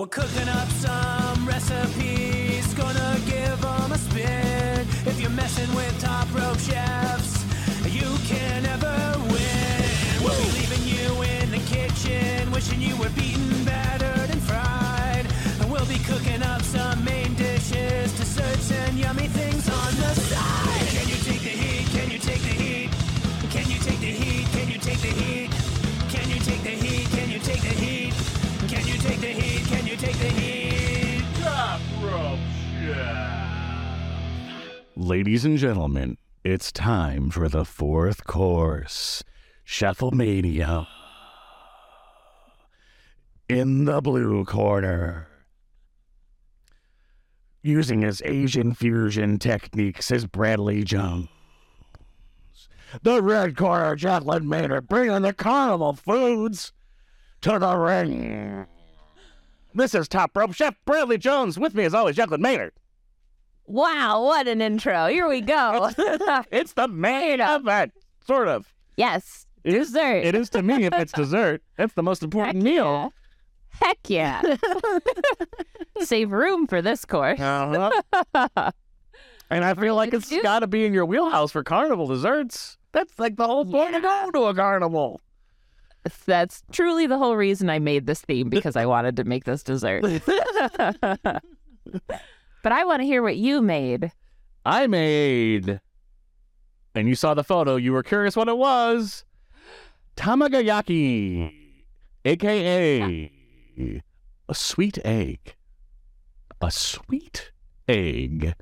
We're 0.00 0.06
cooking 0.06 0.48
up 0.48 0.66
some 0.70 1.46
recipes, 1.46 2.72
gonna 2.72 3.20
give 3.26 3.60
them 3.60 3.92
a 3.92 3.98
spin. 3.98 4.86
If 5.04 5.20
you're 5.20 5.28
messing 5.28 5.68
with 5.74 6.00
top 6.00 6.26
rope 6.34 6.58
chefs, 6.58 7.44
you 7.84 8.08
can 8.24 8.62
never 8.62 8.96
win. 9.28 9.84
We'll 10.24 10.40
be 10.40 10.52
leaving 10.58 10.84
you 10.88 11.22
in 11.22 11.50
the 11.50 11.60
kitchen, 11.68 12.50
wishing 12.50 12.80
you 12.80 12.96
were 12.96 13.10
beaten, 13.10 13.62
battered, 13.66 14.30
and 14.30 14.40
fried. 14.40 15.26
And 15.60 15.70
we'll 15.70 15.84
be 15.84 15.98
cooking 15.98 16.42
up 16.44 16.62
some 16.62 17.04
main 17.04 17.34
dishes, 17.34 18.10
desserts, 18.16 18.72
and 18.72 18.98
yummy 18.98 19.28
things 19.28 19.68
on 19.68 19.94
the 19.96 20.14
side. 20.14 20.79
Take 30.00 30.16
the 30.16 30.28
heat? 30.28 31.24
Top 31.42 31.78
rope 32.00 32.38
Ladies 34.96 35.44
and 35.44 35.58
gentlemen, 35.58 36.16
it's 36.42 36.72
time 36.72 37.28
for 37.28 37.50
the 37.50 37.66
fourth 37.66 38.24
course, 38.24 39.22
Chef-a-mania. 39.62 40.88
In 43.50 43.84
the 43.84 44.00
blue 44.00 44.46
corner, 44.46 45.28
using 47.62 48.00
his 48.00 48.22
Asian 48.24 48.72
fusion 48.72 49.38
techniques 49.38 50.10
is 50.10 50.24
Bradley 50.24 50.82
Jones. 50.82 51.28
The 53.02 53.20
red 53.20 53.54
corner, 53.54 53.96
Jaclyn 53.96 54.46
Maynard, 54.46 54.88
bringing 54.88 55.20
the 55.20 55.34
carnival 55.34 55.92
foods 55.92 56.72
to 57.42 57.58
the 57.58 57.76
ring. 57.76 58.66
This 59.74 59.94
is 59.94 60.08
Top 60.08 60.36
Rope 60.36 60.52
Chef 60.54 60.74
Bradley 60.84 61.18
Jones. 61.18 61.58
With 61.58 61.74
me, 61.74 61.84
as 61.84 61.94
always, 61.94 62.16
Jaclyn 62.16 62.40
Maynard. 62.40 62.72
Wow, 63.66 64.24
what 64.24 64.48
an 64.48 64.60
intro. 64.60 65.06
Here 65.06 65.28
we 65.28 65.40
go. 65.40 65.90
It's 66.50 66.72
the 66.72 66.88
main 66.88 67.40
event, 67.40 67.92
sort 68.26 68.48
of. 68.48 68.72
yes. 68.96 69.46
It 69.62 69.74
is- 69.74 69.88
Dessert. 69.92 70.24
It 70.24 70.34
is 70.34 70.48
to 70.50 70.62
me 70.62 70.84
if 70.84 70.94
it's 70.94 71.12
dessert. 71.22 71.62
It's 71.78 71.92
the 71.94 72.02
most 72.02 72.22
important 72.22 72.62
meal. 72.64 73.12
Heck 73.68 73.98
yeah. 74.08 74.42
Save 76.00 76.32
room 76.32 76.66
for 76.66 76.80
this 76.82 77.04
course. 77.04 77.38
Uh-huh. 77.38 78.70
and 79.50 79.64
I 79.64 79.74
feel 79.74 79.94
like 79.94 80.12
it's 80.14 80.32
got 80.42 80.60
to 80.60 80.66
be 80.66 80.84
in 80.86 80.92
your 80.94 81.04
wheelhouse 81.06 81.52
for 81.52 81.62
carnival 81.62 82.06
desserts. 82.06 82.78
That's 82.92 83.18
like 83.18 83.36
the 83.36 83.46
whole 83.46 83.64
point 83.66 83.94
of 83.94 84.02
going 84.02 84.32
to 84.32 84.44
a 84.46 84.54
carnival. 84.54 85.20
That's 86.26 86.62
truly 86.72 87.06
the 87.06 87.18
whole 87.18 87.36
reason 87.36 87.68
I 87.68 87.78
made 87.78 88.06
this 88.06 88.20
theme 88.22 88.48
because 88.48 88.76
I 88.76 88.86
wanted 88.86 89.16
to 89.16 89.24
make 89.24 89.44
this 89.44 89.62
dessert. 89.62 90.02
but 90.02 91.42
I 92.64 92.84
want 92.84 93.00
to 93.00 93.06
hear 93.06 93.22
what 93.22 93.36
you 93.36 93.60
made. 93.60 94.12
I 94.64 94.86
made, 94.86 95.80
and 96.94 97.08
you 97.08 97.14
saw 97.14 97.34
the 97.34 97.44
photo. 97.44 97.76
You 97.76 97.92
were 97.92 98.02
curious 98.02 98.36
what 98.36 98.48
it 98.48 98.56
was. 98.56 99.24
Tamagoyaki, 100.16 101.52
aka 102.24 103.30
a 104.50 104.54
sweet 104.54 104.98
egg. 105.04 105.54
A 106.60 106.70
sweet 106.70 107.52
egg. 107.88 108.54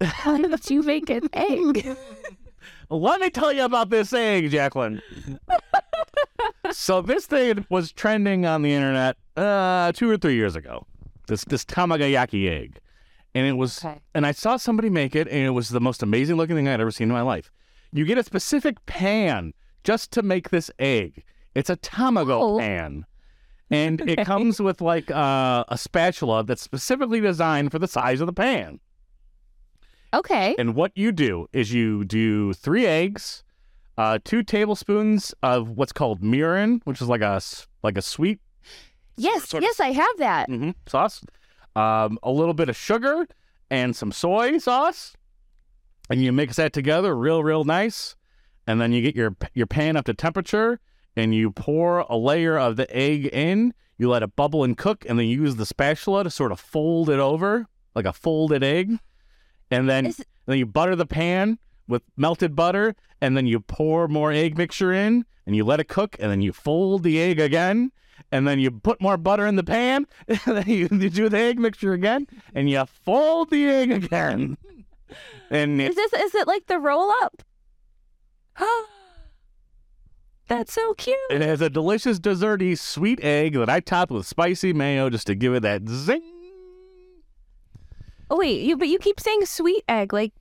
How 0.00 0.38
did 0.38 0.70
you 0.70 0.82
make 0.82 1.10
an 1.10 1.28
egg? 1.32 1.96
Let 2.90 3.20
me 3.20 3.30
tell 3.30 3.52
you 3.52 3.64
about 3.64 3.90
this 3.90 4.12
egg, 4.12 4.50
Jaclyn. 4.50 5.00
so 6.72 7.00
this 7.02 7.26
thing 7.26 7.66
was 7.70 7.92
trending 7.92 8.46
on 8.46 8.62
the 8.62 8.72
internet 8.72 9.16
uh, 9.36 9.92
two 9.92 10.08
or 10.10 10.16
three 10.16 10.34
years 10.34 10.56
ago. 10.56 10.86
This 11.26 11.44
this 11.44 11.64
tamagoyaki 11.64 12.48
egg, 12.50 12.78
and 13.34 13.46
it 13.46 13.54
was, 13.54 13.82
Okay. 13.84 13.98
and 14.14 14.26
I 14.26 14.32
saw 14.32 14.56
somebody 14.58 14.90
make 14.90 15.16
it, 15.16 15.26
and 15.28 15.38
it 15.46 15.50
was 15.50 15.70
the 15.70 15.80
most 15.80 16.02
amazing 16.02 16.36
looking 16.36 16.54
thing 16.56 16.68
I'd 16.68 16.80
ever 16.80 16.90
seen 16.90 17.08
in 17.08 17.14
my 17.14 17.22
life. 17.22 17.50
You 17.92 18.04
get 18.04 18.18
a 18.18 18.22
specific 18.22 18.84
pan 18.86 19.54
just 19.84 20.10
to 20.12 20.22
make 20.22 20.50
this 20.50 20.70
egg. 20.78 21.24
It's 21.54 21.70
a 21.70 21.76
tamago 21.76 22.40
Oh. 22.56 22.58
pan, 22.58 23.06
and 23.70 24.02
it 24.02 24.18
comes 24.26 24.60
with 24.60 24.82
like 24.82 25.10
uh, 25.10 25.64
a 25.68 25.78
spatula 25.78 26.44
that's 26.44 26.60
specifically 26.62 27.20
designed 27.20 27.70
for 27.72 27.78
the 27.78 27.88
size 27.88 28.20
of 28.20 28.26
the 28.26 28.32
pan. 28.34 28.80
Okay. 30.14 30.54
And 30.58 30.74
what 30.74 30.92
you 30.94 31.12
do 31.12 31.48
is 31.52 31.72
you 31.72 32.04
do 32.04 32.52
three 32.52 32.86
eggs, 32.86 33.42
uh, 33.98 34.18
two 34.24 34.42
tablespoons 34.42 35.34
of 35.42 35.70
what's 35.70 35.92
called 35.92 36.22
mirin, 36.22 36.80
which 36.84 37.00
is 37.00 37.08
like 37.08 37.20
a 37.22 37.40
like 37.82 37.98
a 37.98 38.02
sweet 38.02 38.40
Yes, 39.16 39.48
sort 39.48 39.62
of- 39.62 39.68
yes, 39.68 39.78
I 39.80 39.92
have 39.92 40.18
that. 40.18 40.48
mhm, 40.48 40.74
sauce, 40.86 41.22
um, 41.76 42.18
a 42.22 42.30
little 42.32 42.54
bit 42.54 42.68
of 42.68 42.76
sugar 42.76 43.26
and 43.70 43.94
some 43.94 44.10
soy 44.12 44.58
sauce, 44.58 45.14
and 46.10 46.22
you 46.22 46.32
mix 46.32 46.56
that 46.56 46.72
together 46.72 47.16
real 47.16 47.42
real 47.44 47.64
nice, 47.64 48.16
and 48.66 48.80
then 48.80 48.92
you 48.92 49.02
get 49.02 49.14
your 49.14 49.36
your 49.54 49.66
pan 49.66 49.96
up 49.96 50.04
to 50.06 50.14
temperature, 50.14 50.80
and 51.16 51.34
you 51.34 51.50
pour 51.50 52.00
a 52.00 52.16
layer 52.16 52.58
of 52.58 52.76
the 52.76 52.88
egg 52.96 53.26
in. 53.32 53.72
You 53.98 54.10
let 54.10 54.24
it 54.24 54.34
bubble 54.34 54.64
and 54.64 54.76
cook, 54.76 55.04
and 55.08 55.16
then 55.18 55.26
you 55.26 55.40
use 55.42 55.54
the 55.56 55.66
spatula 55.66 56.24
to 56.24 56.30
sort 56.30 56.50
of 56.50 56.58
fold 56.58 57.08
it 57.08 57.20
over 57.20 57.66
like 57.94 58.06
a 58.06 58.12
folded 58.12 58.64
egg, 58.64 58.98
and 59.74 59.88
then 59.88 60.06
Is- 60.06 60.24
then 60.46 60.58
you 60.58 60.66
butter 60.66 60.94
the 60.96 61.06
pan 61.06 61.58
with 61.88 62.02
melted 62.16 62.54
butter, 62.56 62.94
and 63.20 63.36
then 63.36 63.46
you 63.46 63.60
pour 63.60 64.08
more 64.08 64.32
egg 64.32 64.56
mixture 64.58 64.92
in, 64.92 65.24
and 65.46 65.54
you 65.56 65.64
let 65.64 65.80
it 65.80 65.88
cook, 65.88 66.16
and 66.18 66.30
then 66.30 66.40
you 66.40 66.52
fold 66.52 67.02
the 67.02 67.20
egg 67.20 67.38
again, 67.40 67.90
and 68.32 68.46
then 68.48 68.58
you 68.58 68.70
put 68.70 69.00
more 69.00 69.16
butter 69.16 69.46
in 69.46 69.56
the 69.56 69.64
pan, 69.64 70.06
and 70.28 70.40
then 70.46 70.64
you, 70.66 70.88
you 70.90 71.10
do 71.10 71.28
the 71.28 71.38
egg 71.38 71.58
mixture 71.58 71.92
again, 71.92 72.26
and 72.54 72.68
you 72.70 72.84
fold 72.86 73.50
the 73.50 73.66
egg 73.66 73.90
again. 73.90 74.56
And 75.50 75.80
Is 75.80 75.94
this 75.94 76.12
is 76.12 76.34
it 76.34 76.48
like 76.48 76.66
the 76.66 76.78
roll 76.78 77.10
up? 77.22 77.42
That's 80.48 80.72
so 80.72 80.94
cute. 80.94 81.16
it 81.30 81.40
has 81.40 81.60
a 81.60 81.70
delicious 81.70 82.18
desserty 82.18 82.76
sweet 82.76 83.22
egg 83.22 83.54
that 83.54 83.70
I 83.70 83.80
topped 83.80 84.10
with 84.10 84.26
spicy 84.26 84.72
mayo 84.72 85.08
just 85.10 85.26
to 85.28 85.34
give 85.34 85.54
it 85.54 85.60
that 85.62 85.88
zing. 85.88 86.22
Oh 88.30 88.38
wait, 88.38 88.62
you 88.62 88.76
but 88.76 88.88
you 88.88 88.98
keep 88.98 89.20
saying 89.20 89.44
sweet 89.46 89.84
egg 89.88 90.12
like 90.12 90.32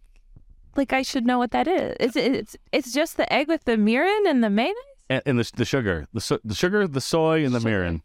like 0.75 0.94
I 0.94 1.01
should 1.01 1.25
know 1.25 1.38
what 1.38 1.51
that 1.51 1.67
is. 1.67 1.95
Is 1.99 2.16
it 2.16 2.33
it's 2.35 2.55
it's 2.71 2.94
just 2.94 3.17
the 3.17 3.31
egg 3.31 3.47
with 3.47 3.66
the 3.66 3.73
mirin 3.77 4.27
and 4.27 4.44
the 4.44 4.49
mayonnaise? 4.49 4.75
And, 5.09 5.21
and 5.25 5.39
the, 5.39 5.51
the 5.57 5.66
sugar, 5.66 6.07
the, 6.13 6.21
so, 6.21 6.39
the 6.45 6.55
sugar, 6.55 6.88
the 6.88 7.01
soy, 7.01 7.44
and 7.45 7.53
the 7.53 7.59
Sugar. 7.59 7.69
mirin. 7.83 8.01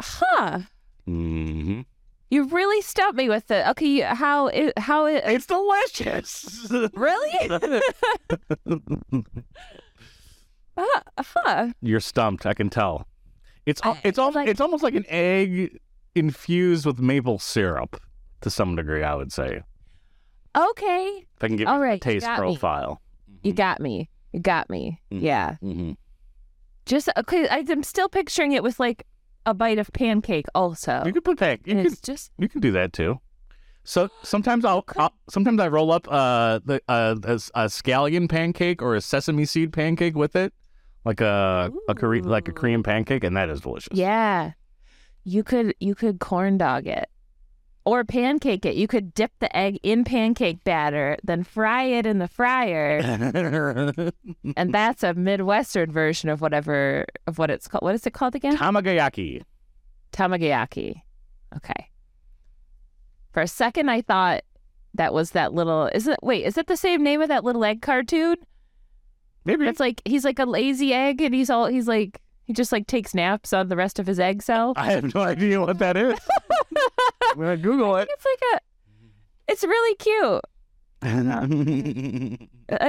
Huh. 0.00 0.60
hmm 1.06 1.80
You 2.30 2.44
really 2.44 2.82
stumped 2.82 3.16
me 3.16 3.28
with 3.28 3.50
it. 3.50 3.66
Okay, 3.68 3.86
you- 3.86 4.04
how 4.04 4.48
it, 4.48 4.78
how 4.78 5.06
it 5.06 5.22
It's 5.26 5.46
delicious. 5.46 6.68
really? 6.94 7.50
uh, 10.76 11.00
huh. 11.18 11.68
You're 11.80 12.00
stumped. 12.00 12.44
I 12.46 12.54
can 12.54 12.68
tell. 12.70 13.06
It's 13.66 13.80
al- 13.84 13.94
I- 13.94 14.00
it's 14.04 14.18
al- 14.18 14.32
like- 14.32 14.48
it's 14.48 14.60
almost 14.60 14.82
like 14.82 14.94
an 14.94 15.06
egg 15.08 15.78
infused 16.14 16.86
with 16.86 16.98
maple 16.98 17.38
syrup 17.38 18.00
to 18.40 18.50
some 18.50 18.76
degree. 18.76 19.02
I 19.02 19.14
would 19.14 19.32
say. 19.32 19.62
Okay. 20.56 21.24
If 21.36 21.42
I 21.42 21.48
can 21.48 21.56
give 21.56 21.68
All 21.68 21.78
you 21.78 21.84
a 21.84 21.94
you 21.94 21.98
taste 22.00 22.26
me. 22.28 22.36
profile. 22.36 23.00
You 23.42 23.52
got 23.52 23.80
me. 23.80 24.08
You 24.32 24.40
got 24.40 24.70
me. 24.70 25.00
Mhm. 25.12 25.20
Yeah. 25.22 25.56
Mm-hmm. 25.62 25.92
Just 26.86 27.08
okay. 27.16 27.48
I- 27.48 27.64
I'm 27.68 27.82
still 27.82 28.08
picturing 28.08 28.52
it 28.52 28.62
with 28.62 28.78
like 28.78 29.06
a 29.46 29.52
bite 29.54 29.78
of 29.78 29.92
pancake. 29.92 30.46
Also, 30.54 31.02
You 31.04 31.12
can 31.12 31.22
put 31.22 31.38
pan. 31.38 31.58
You 31.64 31.76
and 31.78 31.86
can 31.88 31.96
just 32.02 32.30
you 32.38 32.48
can 32.48 32.60
do 32.60 32.70
that 32.72 32.92
too. 32.92 33.20
So 33.86 34.08
sometimes 34.22 34.64
I'll, 34.64 34.84
I'll 34.96 35.12
sometimes 35.28 35.60
I 35.60 35.68
roll 35.68 35.92
up 35.92 36.06
uh 36.10 36.60
the 36.64 36.80
uh 36.88 37.16
a, 37.24 37.32
a 37.34 37.64
scallion 37.66 38.28
pancake 38.28 38.80
or 38.80 38.94
a 38.94 39.00
sesame 39.00 39.44
seed 39.44 39.72
pancake 39.72 40.14
with 40.16 40.36
it, 40.36 40.54
like 41.04 41.20
a 41.20 41.70
a 41.88 41.94
Kore- 41.94 42.22
like 42.22 42.48
a 42.48 42.52
Ooh. 42.52 42.54
Korean 42.54 42.82
pancake, 42.82 43.24
and 43.24 43.36
that 43.36 43.50
is 43.50 43.60
delicious. 43.60 43.96
yeah. 43.96 44.52
You 45.24 45.42
could 45.42 45.74
you 45.80 45.94
could 45.94 46.20
corn 46.20 46.58
dog 46.58 46.86
it. 46.86 47.08
Or 47.86 48.02
pancake 48.02 48.64
it. 48.64 48.76
You 48.76 48.86
could 48.86 49.12
dip 49.12 49.30
the 49.40 49.54
egg 49.54 49.78
in 49.82 50.04
pancake 50.04 50.64
batter, 50.64 51.18
then 51.22 51.44
fry 51.44 51.82
it 51.82 52.06
in 52.06 52.18
the 52.18 52.28
fryer, 52.28 52.96
and 54.56 54.72
that's 54.72 55.02
a 55.02 55.12
Midwestern 55.12 55.92
version 55.92 56.30
of 56.30 56.40
whatever 56.40 57.04
of 57.26 57.36
what 57.36 57.50
it's 57.50 57.68
called. 57.68 57.82
What 57.82 57.94
is 57.94 58.06
it 58.06 58.14
called 58.14 58.34
again? 58.34 58.56
Tamagoyaki. 58.56 59.42
Tamagoyaki. 60.12 61.02
Okay. 61.56 61.90
For 63.32 63.42
a 63.42 63.48
second, 63.48 63.90
I 63.90 64.00
thought 64.00 64.44
that 64.94 65.12
was 65.12 65.32
that 65.32 65.52
little. 65.52 65.86
Is 65.88 66.06
it? 66.06 66.18
Wait, 66.22 66.46
is 66.46 66.56
it 66.56 66.68
the 66.68 66.78
same 66.78 67.02
name 67.02 67.20
of 67.20 67.28
that 67.28 67.44
little 67.44 67.64
egg 67.64 67.82
cartoon? 67.82 68.36
Maybe 69.44 69.66
It's 69.66 69.80
like 69.80 70.00
he's 70.06 70.24
like 70.24 70.38
a 70.38 70.46
lazy 70.46 70.94
egg, 70.94 71.20
and 71.20 71.34
he's 71.34 71.50
all 71.50 71.66
he's 71.66 71.86
like 71.86 72.22
he 72.44 72.52
just 72.52 72.72
like 72.72 72.86
takes 72.86 73.14
naps 73.14 73.52
on 73.52 73.68
the 73.68 73.76
rest 73.76 73.98
of 73.98 74.06
his 74.06 74.18
egg 74.20 74.42
cell. 74.42 74.72
I 74.76 74.92
have 74.92 75.14
no 75.14 75.20
idea 75.22 75.60
what 75.60 75.78
that 75.78 75.96
is. 75.96 76.18
I'm 77.32 77.38
gonna 77.38 77.56
Google 77.56 77.96
it. 77.96 78.08
It's 78.10 78.24
like 78.24 78.40
a. 78.54 78.60
It's 79.52 79.62
really 79.64 79.94
cute. 79.96 80.40
An 81.02 82.40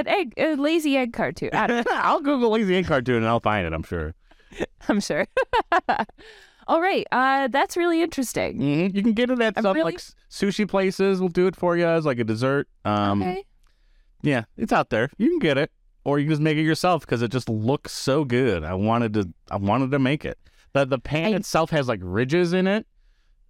egg, 0.08 0.32
a 0.38 0.54
lazy 0.56 0.96
egg 0.96 1.12
cartoon. 1.12 1.50
I'll 1.52 2.20
Google 2.20 2.50
lazy 2.50 2.76
egg 2.76 2.86
cartoon 2.86 3.16
and 3.16 3.26
I'll 3.26 3.40
find 3.40 3.66
it. 3.66 3.72
I'm 3.74 3.82
sure. 3.82 4.14
I'm 4.88 5.00
sure. 5.00 5.26
All 6.66 6.80
right. 6.80 7.06
Uh, 7.12 7.48
that's 7.48 7.76
really 7.76 8.00
interesting. 8.02 8.58
Mhm. 8.58 8.94
You 8.94 9.02
can 9.02 9.12
get 9.12 9.30
it 9.30 9.40
at 9.40 9.54
I'm 9.56 9.62
some 9.62 9.74
really- 9.76 9.92
like 9.92 10.00
sushi 10.30 10.66
places. 10.68 11.20
will 11.20 11.28
do 11.28 11.46
it 11.46 11.54
for 11.56 11.76
you 11.76 11.86
as 11.86 12.06
like 12.06 12.18
a 12.18 12.24
dessert. 12.24 12.68
Um, 12.84 13.22
okay. 13.22 13.44
Yeah, 14.22 14.44
it's 14.56 14.72
out 14.72 14.88
there. 14.90 15.10
You 15.18 15.28
can 15.28 15.38
get 15.38 15.58
it, 15.58 15.70
or 16.06 16.18
you 16.20 16.24
can 16.26 16.30
just 16.32 16.42
make 16.42 16.56
it 16.56 16.62
yourself 16.62 17.00
because 17.04 17.20
it 17.20 17.32
just 17.32 17.48
looks 17.48 17.92
so 17.92 18.24
good. 18.24 18.62
I 18.64 18.74
wanted 18.74 19.12
to. 19.14 19.28
I 19.50 19.56
wanted 19.56 19.90
to 19.90 19.98
make 19.98 20.24
it. 20.24 20.38
The 20.72 20.84
the 20.84 20.98
pan 20.98 21.32
I- 21.32 21.36
itself 21.36 21.70
has 21.70 21.88
like 21.88 22.00
ridges 22.02 22.52
in 22.52 22.66
it, 22.66 22.86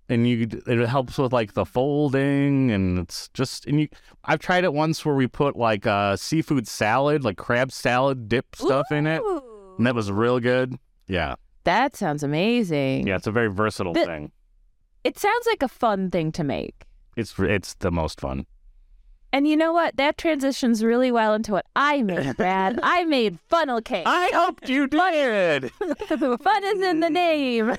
and 0.09 0.27
you 0.27 0.49
it 0.67 0.89
helps 0.89 1.19
with 1.19 1.33
like 1.33 1.53
the 1.53 1.67
folding, 1.67 2.71
and 2.71 2.99
it's 2.99 3.29
just 3.35 3.67
and 3.67 3.81
you. 3.81 3.89
I've 4.25 4.39
tried 4.41 4.65
it 4.65 4.73
once 4.73 5.05
where 5.05 5.15
we 5.15 5.27
put 5.27 5.57
like 5.57 5.87
uh, 5.87 6.17
seafood 6.17 6.67
salad, 6.67 7.25
like 7.25 7.37
crab 7.37 7.71
salad 7.73 8.29
dip 8.29 8.57
stuff 8.57 8.91
in 8.91 9.07
it, 9.07 9.23
and 9.77 9.87
that 9.87 9.95
was 9.95 10.11
real 10.11 10.41
good. 10.41 10.77
Yeah, 11.09 11.35
That 11.65 11.95
sounds 11.95 12.23
amazing. 12.23 13.07
yeah, 13.07 13.17
it's 13.17 13.27
a 13.27 13.33
very 13.33 13.49
versatile 13.49 13.93
The- 13.93 14.05
thing. 14.07 14.33
It 15.05 15.19
sounds 15.19 15.47
like 15.47 15.63
a 15.63 15.69
fun 15.69 16.11
thing 16.11 16.33
to 16.33 16.43
make. 16.43 16.75
It's 17.17 17.35
it's 17.39 17.75
the 17.75 17.93
most 17.93 18.21
fun. 18.21 18.47
And 19.37 19.47
you 19.47 19.55
know 19.55 19.71
what? 19.75 19.99
That 19.99 20.17
transitions 20.17 20.83
really 20.83 21.13
well 21.13 21.35
into 21.35 21.53
what 21.53 21.67
I 21.77 22.01
made, 22.01 22.35
Brad. 22.39 22.81
I 22.83 23.05
made 23.05 23.39
funnel 23.51 23.83
cake. 23.83 24.07
I 24.07 24.31
hoped 24.33 24.67
you 24.67 24.87
did. 24.89 25.71
Fun 26.09 26.65
is 26.65 26.81
in 26.81 27.01
the 27.01 27.11
name. 27.11 27.77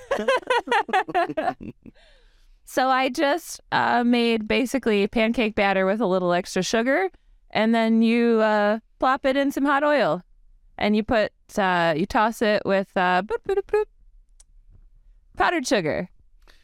so 2.63 2.89
I 2.89 3.09
just 3.09 3.59
uh, 3.71 4.03
made 4.03 4.47
basically 4.47 5.07
pancake 5.07 5.55
batter 5.55 5.87
with 5.87 5.99
a 5.99 6.05
little 6.05 6.31
extra 6.31 6.61
sugar, 6.61 7.09
and 7.49 7.73
then 7.73 8.03
you 8.03 8.39
uh, 8.41 8.77
plop 8.99 9.25
it 9.25 9.35
in 9.35 9.51
some 9.51 9.65
hot 9.65 9.83
oil, 9.83 10.21
and 10.77 10.95
you 10.95 11.01
put 11.01 11.31
uh, 11.57 11.95
you 11.97 12.05
toss 12.05 12.43
it 12.43 12.61
with 12.65 12.91
uh, 12.95 13.23
boop, 13.23 13.39
boop, 13.47 13.63
boop, 13.63 13.85
powdered 15.35 15.65
sugar. 15.65 16.09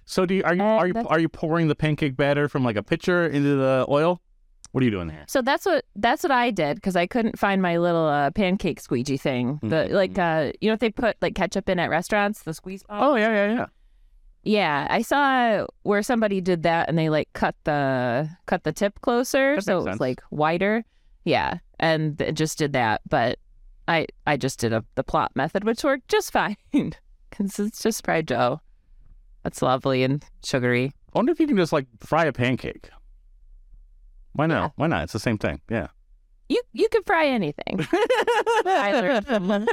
So 0.06 0.28
do 0.28 0.36
you 0.36 0.44
are 0.44 0.54
you 0.54 0.62
Uh, 0.62 0.66
are 0.66 0.88
you 0.88 0.94
are 1.08 1.20
you 1.20 1.30
pouring 1.30 1.68
the 1.68 1.76
pancake 1.76 2.16
batter 2.16 2.48
from 2.48 2.64
like 2.64 2.76
a 2.76 2.84
pitcher 2.84 3.26
into 3.26 3.56
the 3.56 3.88
oil? 3.90 4.22
What 4.74 4.82
are 4.82 4.86
you 4.86 4.92
doing 4.92 5.08
there? 5.08 5.24
So 5.28 5.42
that's 5.42 5.66
what 5.66 5.86
that's 5.96 6.24
what 6.24 6.32
I 6.32 6.52
did 6.52 6.76
because 6.76 6.96
I 6.96 7.08
couldn't 7.08 7.40
find 7.40 7.62
my 7.62 7.78
little 7.78 8.08
uh, 8.08 8.32
pancake 8.32 8.80
squeegee 8.82 9.18
thing. 9.18 9.60
The 9.64 9.88
Mhm. 9.88 9.92
like 9.92 10.18
uh, 10.20 10.52
you 10.62 10.68
know 10.70 10.74
if 10.74 10.80
they 10.82 10.90
put 10.90 11.16
like 11.22 11.36
ketchup 11.36 11.70
in 11.70 11.80
at 11.80 11.90
restaurants, 11.90 12.44
the 12.44 12.54
squeeze. 12.54 12.84
bottle? 12.84 13.12
Oh 13.12 13.16
yeah 13.16 13.32
yeah 13.32 13.54
yeah. 13.54 13.66
Yeah, 14.46 14.88
I 14.90 15.04
saw 15.04 15.68
where 15.84 16.02
somebody 16.04 16.42
did 16.42 16.64
that 16.64 16.90
and 16.90 16.98
they 16.98 17.10
like 17.10 17.32
cut 17.34 17.56
the 17.64 18.30
cut 18.46 18.64
the 18.64 18.74
tip 18.74 19.00
closer 19.02 19.56
That 19.56 19.64
so 19.64 19.74
it 19.74 19.76
was 19.78 19.86
sense. 19.86 20.00
like 20.02 20.22
wider. 20.32 20.84
Yeah, 21.24 21.60
and 21.80 22.20
it 22.20 22.34
just 22.34 22.58
did 22.58 22.74
that, 22.74 23.02
but 23.08 23.38
I 23.88 24.08
I 24.28 24.36
just 24.38 24.60
did 24.60 24.74
a 24.74 24.84
the 24.96 25.04
plot 25.04 25.32
method 25.36 25.64
which 25.66 25.84
worked 25.84 26.08
just 26.10 26.32
fine 26.40 26.58
cuz 27.32 27.60
it's 27.60 27.82
just 27.82 28.04
fried 28.04 28.26
dough. 28.26 28.60
That's 29.44 29.62
lovely 29.62 30.04
and 30.04 30.26
sugary. 30.44 30.94
I 31.14 31.20
wonder 31.20 31.32
if 31.32 31.40
you 31.40 31.46
can 31.48 31.58
just 31.58 31.72
like 31.74 31.86
fry 32.00 32.26
a 32.26 32.34
pancake. 32.34 32.90
Why 34.34 34.46
not? 34.48 34.74
Why 34.76 34.88
not? 34.88 35.04
It's 35.04 35.14
the 35.14 35.20
same 35.20 35.38
thing. 35.38 35.62
Yeah. 35.70 35.88
You 36.50 36.62
you 36.74 36.90
can 36.90 37.04
fry 37.04 37.28
anything. 37.28 37.88
I 38.66 38.92
learned 38.94 39.68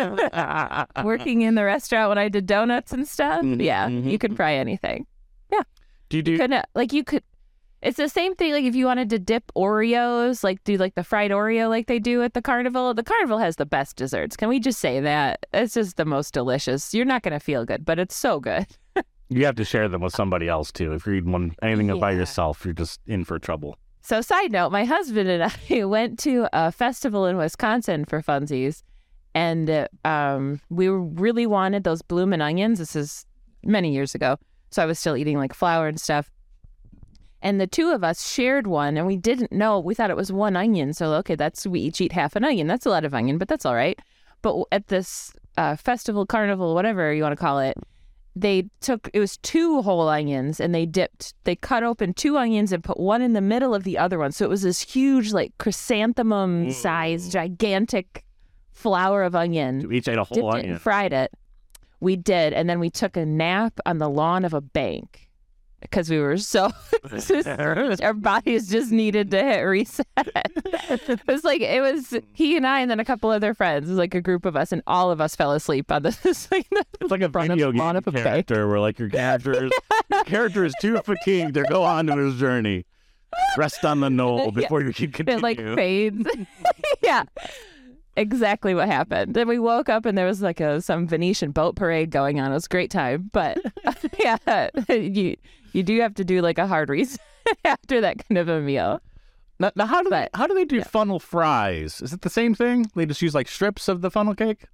Working 1.05 1.43
in 1.43 1.55
the 1.55 1.65
restaurant 1.65 2.09
when 2.11 2.19
I 2.19 2.29
did 2.29 2.47
donuts 2.47 2.93
and 2.93 3.07
stuff. 3.07 3.43
Mhm, 3.43 3.63
Yeah, 3.63 3.89
mhm, 3.89 4.11
you 4.11 4.19
can 4.19 4.37
fry 4.37 4.55
anything. 4.55 5.07
Yeah. 5.53 5.63
Do 6.09 6.17
you 6.17 6.23
do? 6.23 6.37
couldn't 6.39 6.65
like 6.75 6.93
you 6.93 7.05
could 7.05 7.23
it's 7.83 7.97
the 7.97 8.09
same 8.11 8.35
thing 8.35 8.53
like 8.53 8.65
if 8.65 8.75
you 8.75 8.85
wanted 8.85 9.09
to 9.11 9.19
dip 9.19 9.51
oreos 9.57 10.45
like 10.45 10.63
do 10.65 10.77
like 10.77 10.95
the 10.97 11.03
fried 11.05 11.31
oreo 11.31 11.69
like 11.69 11.87
they 11.87 11.99
do 11.99 12.23
at 12.23 12.35
the 12.35 12.43
carnival 12.43 12.93
the 12.93 13.03
carnival 13.03 13.39
has 13.39 13.57
the 13.57 13.65
best 13.65 13.97
desserts 13.97 14.37
can 14.37 14.49
we 14.51 14.61
just 14.61 14.79
say 14.81 15.01
that 15.01 15.47
it's 15.55 15.73
just 15.75 15.97
the 15.97 16.05
most 16.05 16.35
delicious 16.35 16.93
you're 16.93 17.07
not 17.07 17.23
going 17.23 17.33
to 17.33 17.41
feel 17.41 17.65
good 17.65 17.85
but 17.87 17.99
it's 17.99 18.15
so 18.15 18.39
good 18.41 18.67
You 19.33 19.47
have 19.47 19.55
to 19.55 19.65
share 19.65 19.89
them 19.89 20.01
with 20.03 20.13
somebody 20.13 20.49
else 20.49 20.73
too. 20.73 20.93
If 20.93 21.07
you're 21.07 21.15
eating 21.15 21.31
one 21.31 21.55
anything 21.63 22.01
by 22.01 22.11
yourself, 22.11 22.65
you're 22.65 22.75
just 22.75 22.99
in 23.07 23.25
for 23.25 23.39
trouble. 23.39 23.79
So 24.03 24.21
side 24.21 24.53
note 24.53 24.71
my 24.71 24.85
husband 24.85 25.29
and 25.29 25.43
i 25.71 25.85
went 25.85 26.19
to 26.19 26.49
a 26.53 26.71
festival 26.73 27.27
in 27.27 27.37
wisconsin 27.37 28.05
for 28.05 28.23
funsies 28.23 28.83
and 29.35 29.89
um, 30.05 30.61
we 30.71 30.89
really 30.89 31.47
wanted 31.47 31.85
those 31.85 32.03
bloomin' 32.03 32.41
onions. 32.41 32.81
This 32.81 32.97
is 32.97 33.27
many 33.63 33.93
years 33.93 34.15
ago 34.15 34.39
so 34.71 34.83
i 34.83 34.87
was 34.87 34.99
still 34.99 35.17
eating 35.17 35.37
like 35.37 35.53
flour 35.53 35.89
and 35.89 36.01
stuff. 36.01 36.31
And 37.43 37.61
the 37.61 37.67
two 37.67 37.91
of 37.91 38.05
us 38.05 38.31
shared 38.31 38.67
one 38.67 38.97
and 38.97 39.07
we 39.07 39.17
didn't 39.17 39.53
know 39.53 39.79
we 39.81 39.95
thought 39.95 40.11
it 40.11 40.17
was 40.17 40.33
one 40.33 40.57
onion. 40.57 40.93
So 40.93 41.13
okay 41.15 41.35
that's 41.35 41.67
we 41.67 41.81
each 41.81 42.01
eat 42.01 42.13
half 42.13 42.37
an 42.37 42.45
onion. 42.45 42.67
That's 42.67 42.87
a 42.87 42.91
lot 42.91 43.05
of 43.05 43.15
onion 43.15 43.39
but 43.39 43.49
that's 43.49 43.67
all 43.67 43.75
right. 43.75 43.99
But 44.43 44.65
at 44.73 44.89
this 44.89 45.33
uh, 45.59 45.77
festival 45.77 46.27
carnival 46.27 46.75
whatever 46.75 47.13
you 47.13 47.23
want 47.23 47.33
to 47.33 47.41
call 47.41 47.59
it 47.59 47.77
they 48.37 48.69
took 48.81 49.11
it 49.13 49.21
was 49.21 49.37
two 49.39 49.83
whole 49.83 50.09
onions 50.09 50.61
and 50.61 50.75
they 50.75 50.87
dipped 50.87 51.35
they 51.45 51.57
cut 51.57 51.83
open 51.83 52.15
two 52.15 52.37
onions 52.37 52.73
and 52.73 52.85
put 52.85 52.99
one 52.99 53.23
in 53.23 53.33
the 53.33 53.41
middle 53.41 53.75
of 53.75 53.85
the 53.85 53.99
other 53.99 54.19
one. 54.19 54.33
So 54.33 54.45
it 54.45 54.49
was 54.49 54.63
this 54.63 54.81
huge 54.81 55.33
like 55.33 55.53
chrysanthemum 55.59 56.67
mm. 56.67 56.73
sized 56.73 57.33
gigantic 57.33 58.25
flower 58.73 59.23
of 59.23 59.35
onion. 59.35 59.81
You 59.81 59.93
each 59.93 60.09
ate 60.09 60.19
a 60.19 60.25
whole 60.25 60.51
it 60.51 60.55
onion. 60.55 60.71
and 60.73 60.81
fried 60.81 61.13
it. 61.13 61.33
We 62.03 62.17
did, 62.17 62.55
and 62.55 62.69
then 62.69 62.81
we 62.81 62.89
took 62.89 63.17
a 63.19 63.27
nap 63.27 63.79
on 63.85 63.99
the 63.99 64.09
lawn 64.09 64.47
of 64.47 64.55
a 64.55 64.61
bank 64.63 65.30
because 65.81 66.11
we 66.11 66.19
were 66.19 66.37
so 66.37 66.71
our 68.03 68.15
bodies 68.15 68.69
just 68.69 68.91
needed 68.93 69.31
to 69.31 69.43
hit 69.43 69.61
reset. 69.63 70.07
it 70.17 71.21
was 71.27 71.45
like 71.45 71.61
it 71.61 71.81
was 71.81 72.17
he 72.33 72.57
and 72.57 72.67
I, 72.67 72.81
and 72.81 72.91
then 72.91 73.01
a 73.01 73.05
couple 73.05 73.31
other 73.31 73.55
friends. 73.55 73.89
It 73.89 73.93
was 73.93 73.99
like 73.99 74.15
a 74.15 74.21
group 74.21 74.45
of 74.45 74.57
us, 74.57 74.73
and 74.73 74.83
all 74.87 75.11
of 75.11 75.21
us 75.21 75.35
fell 75.37 75.53
asleep 75.53 75.91
on 75.91 76.03
this. 76.03 76.51
like, 76.51 76.67
It's 77.01 77.11
like 77.11 77.23
a 77.23 77.29
front 77.31 77.51
of- 77.51 77.57
video 77.59 77.73
lawn 77.73 77.95
game 77.95 77.97
of 77.99 78.07
a 78.09 78.13
bank. 78.13 78.25
character 78.25 78.69
where 78.69 78.81
like 78.81 78.99
your 78.99 79.09
character 79.09 79.65
is 79.67 79.73
your 80.11 80.25
character 80.25 80.65
is 80.65 80.75
too 80.81 80.99
fatigued 81.03 81.55
to 81.55 81.65
go 81.65 81.83
on 81.83 82.07
to 82.07 82.17
his 82.17 82.37
journey. 82.39 82.87
Rest 83.57 83.85
on 83.85 84.01
the 84.01 84.11
knoll 84.11 84.47
Yeah. 84.47 84.51
before 84.51 84.83
you 84.83 84.93
can 84.93 85.13
continue. 85.13 85.39
it 85.39 85.43
like 85.43 85.59
fades. 85.59 86.29
yeah. 87.03 87.25
Exactly 88.17 88.75
what 88.75 88.89
happened. 88.89 89.35
Then 89.35 89.47
we 89.47 89.59
woke 89.61 89.89
up 89.89 90.05
and 90.05 90.19
there 90.19 90.27
was 90.27 90.43
like 90.43 90.61
a 90.61 90.81
some 90.83 91.07
Venetian 91.07 91.53
boat 91.53 91.77
parade 91.77 92.11
going 92.11 92.41
on. 92.41 92.51
It 92.51 92.55
was 92.55 92.67
a 92.67 92.69
great 92.69 92.91
time. 92.91 93.31
But 93.33 93.59
yeah, 94.19 94.69
you 94.89 95.37
you 95.73 95.83
do 95.83 96.01
have 96.01 96.15
to 96.15 96.25
do 96.25 96.41
like 96.43 96.59
a 96.59 96.67
hard 96.67 96.89
reset 96.89 97.21
after 97.65 98.01
that 98.01 98.27
kind 98.29 98.39
of 98.39 98.49
a 98.49 98.61
meal. 98.61 99.01
now, 99.59 99.71
now 99.77 99.87
how 99.87 100.03
do 100.03 100.11
they 100.11 100.29
how 100.35 100.47
do 100.47 100.55
they 100.55 100.65
do 100.65 100.77
yeah. 100.79 100.85
funnel 100.85 101.19
fries? 101.21 102.01
Is 102.03 102.13
it 102.13 102.23
the 102.23 102.31
same 102.31 102.55
thing? 102.55 102.87
They 102.95 103.07
just 103.07 103.23
use 103.23 103.35
like 103.35 103.49
strips 103.49 103.89
of 103.89 104.01
the 104.01 104.11
funnel 104.11 104.35
cake? 104.35 104.67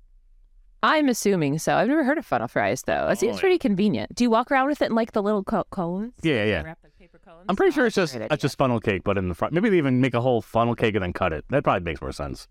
I'm 0.82 1.08
assuming 1.08 1.58
so. 1.58 1.74
I've 1.74 1.88
never 1.88 2.04
heard 2.04 2.18
of 2.18 2.26
funnel 2.26 2.48
fries 2.48 2.82
though. 2.86 3.08
It 3.08 3.18
seems 3.18 3.32
Oh, 3.32 3.36
yeah. 3.36 3.40
pretty 3.40 3.58
convenient. 3.58 4.14
Do 4.14 4.22
you 4.24 4.30
walk 4.30 4.50
around 4.52 4.68
with 4.68 4.82
it 4.82 4.86
in 4.90 4.94
like 4.94 5.12
the 5.12 5.22
little 5.22 5.42
co- 5.42 5.64
cones? 5.70 6.12
Yeah, 6.22 6.44
yeah. 6.44 6.74
Paper 6.98 7.18
cones? 7.24 7.44
I'm 7.48 7.56
pretty 7.56 7.70
Oh, 7.72 7.74
sure 7.74 7.86
it's 7.86 7.96
just 7.96 8.14
it's 8.14 8.42
just 8.42 8.56
funnel 8.58 8.78
cake, 8.80 9.02
but 9.04 9.18
in 9.18 9.28
the 9.28 9.34
front. 9.34 9.52
Maybe 9.54 9.68
they 9.70 9.78
even 9.78 10.00
make 10.00 10.14
a 10.14 10.20
whole 10.20 10.42
funnel 10.42 10.74
cake 10.74 10.94
and 10.94 11.02
then 11.02 11.12
cut 11.12 11.32
it. 11.32 11.44
That 11.50 11.64
probably 11.64 11.84
makes 11.84 12.00
more 12.00 12.12
sense. 12.12 12.46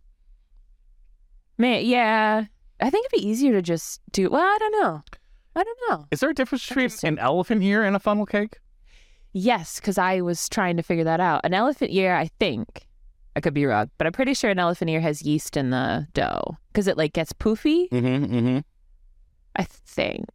Man, 1.58 1.86
yeah. 1.86 2.46
I 2.82 2.90
think 2.90 3.06
it'd 3.06 3.22
be 3.22 3.28
easier 3.28 3.54
to 3.54 3.62
just 3.62 4.02
do. 4.12 4.30
Well, 4.30 4.42
I 4.42 4.58
don't 4.60 4.72
know. 4.82 5.04
I 5.56 5.64
don't 5.64 5.80
know. 5.90 6.06
Is 6.12 6.20
there 6.20 6.30
a 6.30 6.34
difference 6.34 6.68
between 6.68 6.90
an 7.04 7.18
elephant 7.20 7.64
ear 7.64 7.84
and 7.84 7.96
a 7.96 8.00
funnel 8.00 8.26
cake? 8.26 8.60
Yes, 9.32 9.80
because 9.80 9.98
I 9.98 10.22
was 10.22 10.48
trying 10.50 10.78
to 10.78 10.84
figure 10.84 11.04
that 11.06 11.20
out. 11.20 11.42
An 11.44 11.54
elephant 11.54 11.92
ear, 11.92 12.16
I 12.16 12.30
think, 12.40 12.88
I 13.36 13.42
could 13.42 13.54
be 13.54 13.66
wrong, 13.66 13.90
but 13.98 14.08
I'm 14.08 14.14
pretty 14.14 14.34
sure 14.34 14.50
an 14.50 14.60
elephant 14.60 14.90
ear 14.90 15.02
has 15.02 15.22
yeast 15.22 15.58
in 15.58 15.70
the 15.72 16.08
dough 16.14 16.58
because 16.72 16.88
it 16.88 16.98
like 16.98 17.14
gets 17.14 17.34
poofy. 17.34 17.90
Mm-hmm. 17.90 18.34
Mm-hmm. 18.34 18.58
I 19.58 19.64
think, 19.64 20.26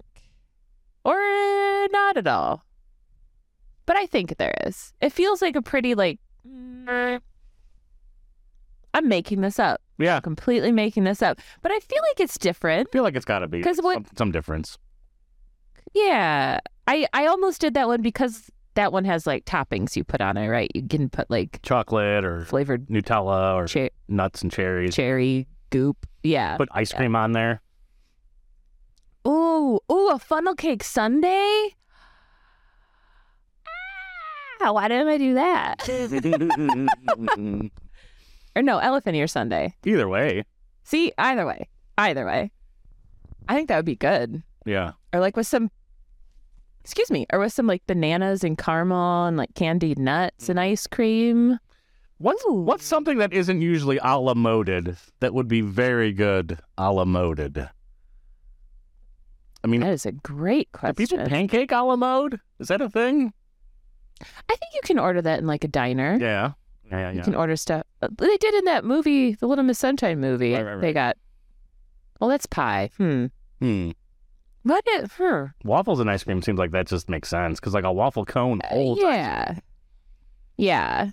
or 1.04 1.14
uh, 1.14 1.86
not 1.92 2.16
at 2.16 2.26
all. 2.26 2.64
But 3.86 3.96
I 3.96 4.06
think 4.06 4.36
there 4.38 4.54
is. 4.66 4.92
It 5.00 5.12
feels 5.12 5.42
like 5.42 5.56
a 5.56 5.62
pretty 5.62 5.94
like. 5.94 6.18
I'm 8.92 9.08
making 9.08 9.40
this 9.40 9.58
up. 9.58 9.80
Yeah. 9.98 10.20
Completely 10.20 10.72
making 10.72 11.04
this 11.04 11.22
up, 11.22 11.38
but 11.62 11.70
I 11.72 11.78
feel 11.80 12.02
like 12.10 12.20
it's 12.20 12.38
different. 12.38 12.88
I 12.88 12.92
feel 12.92 13.02
like 13.02 13.14
it's 13.14 13.24
got 13.24 13.40
to 13.40 13.48
be 13.48 13.62
'Cause 13.62 13.78
what- 13.80 13.94
some, 13.94 14.06
some 14.16 14.32
difference. 14.32 14.78
Yeah, 15.94 16.60
I 16.86 17.06
I 17.12 17.26
almost 17.26 17.60
did 17.60 17.74
that 17.74 17.88
one 17.88 18.00
because 18.02 18.50
that 18.74 18.92
one 18.92 19.04
has 19.04 19.26
like 19.26 19.44
toppings 19.44 19.96
you 19.96 20.04
put 20.04 20.20
on 20.20 20.36
it, 20.36 20.46
right? 20.48 20.70
You 20.74 20.86
can 20.86 21.08
put 21.10 21.28
like 21.30 21.60
Chocolate 21.62 22.24
or 22.24 22.44
flavored 22.44 22.86
Nutella 22.86 23.54
or 23.54 23.66
che- 23.66 23.90
nuts 24.08 24.42
and 24.42 24.50
cherries. 24.52 24.94
cherry 24.94 25.48
goop. 25.70 26.06
Yeah. 26.22 26.56
Put 26.56 26.68
ice 26.72 26.92
cream 26.92 27.16
on 27.16 27.32
there. 27.32 27.60
Ooh, 29.26 29.80
ooh, 29.90 30.08
a 30.10 30.18
funnel 30.18 30.54
cake 30.54 30.82
sundae. 30.84 31.68
Ah, 34.62 34.72
why 34.72 34.88
didn't 34.88 35.08
I 35.08 35.18
do 35.18 35.34
that? 35.34 35.88
Or 38.56 38.62
no, 38.62 38.78
elephant 38.78 39.14
ear 39.16 39.28
sundae. 39.28 39.68
Either 39.86 40.08
way. 40.08 40.44
See, 40.82 41.12
either 41.16 41.46
way, 41.46 41.68
either 41.96 42.26
way, 42.26 42.50
I 43.48 43.54
think 43.54 43.68
that 43.68 43.76
would 43.76 43.84
be 43.84 43.94
good. 43.94 44.42
Yeah. 44.66 44.92
Or 45.12 45.20
like 45.20 45.36
with 45.36 45.46
some, 45.46 45.70
excuse 46.82 47.10
me, 47.10 47.26
or 47.32 47.38
with 47.38 47.52
some 47.52 47.66
like 47.66 47.86
bananas 47.86 48.42
and 48.44 48.56
caramel 48.58 49.26
and 49.26 49.36
like 49.36 49.54
candied 49.54 49.98
nuts 49.98 50.48
and 50.48 50.58
ice 50.60 50.86
cream. 50.86 51.58
What's 52.18 52.44
Ooh. 52.46 52.52
what's 52.52 52.84
something 52.84 53.18
that 53.18 53.32
isn't 53.32 53.62
usually 53.62 53.98
a 54.02 54.18
la 54.18 54.34
moded 54.34 54.96
that 55.20 55.32
would 55.32 55.48
be 55.48 55.60
very 55.62 56.12
good 56.12 56.58
a 56.76 56.92
la 56.92 57.04
moded? 57.04 57.68
I 59.62 59.66
mean, 59.66 59.80
That 59.82 59.92
is 59.92 60.06
a 60.06 60.12
great 60.12 60.68
do 60.72 60.78
question. 60.78 60.94
people 61.18 61.26
pancake 61.26 61.70
a 61.72 61.82
la 61.82 61.96
mode? 61.96 62.40
Is 62.58 62.68
that 62.68 62.80
a 62.80 62.88
thing? 62.88 63.32
I 64.22 64.54
think 64.56 64.72
you 64.74 64.80
can 64.84 64.98
order 64.98 65.20
that 65.22 65.38
in 65.38 65.46
like 65.46 65.64
a 65.64 65.68
diner. 65.68 66.16
Yeah. 66.20 66.52
Yeah, 66.90 66.98
yeah, 66.98 67.10
You 67.12 67.22
can 67.22 67.34
order 67.34 67.56
stuff. 67.56 67.84
uh, 68.02 68.08
They 68.18 68.36
did 68.38 68.54
in 68.54 68.64
that 68.64 68.84
movie, 68.84 69.34
the 69.34 69.46
Little 69.46 69.64
Miss 69.64 69.78
Sunshine 69.78 70.18
movie. 70.18 70.54
Right, 70.54 70.62
right, 70.62 70.80
They 70.80 70.92
got. 70.92 71.16
Well, 72.20 72.28
that's 72.30 72.46
pie. 72.46 72.90
Hmm. 72.96 73.26
Hmm. 73.60 73.90
What? 74.62 74.84
It, 74.86 75.10
hmm. 75.16 75.44
Waffles 75.64 76.00
and 76.00 76.10
ice 76.10 76.24
cream 76.24 76.42
seems 76.42 76.58
like 76.58 76.70
that 76.72 76.86
just 76.86 77.08
makes 77.08 77.28
sense 77.28 77.58
because 77.58 77.74
like 77.74 77.84
a 77.84 77.92
waffle 77.92 78.24
cone 78.24 78.60
holds. 78.64 79.02
Uh, 79.02 79.08
yeah. 79.08 79.58
Yeah. 80.56 81.10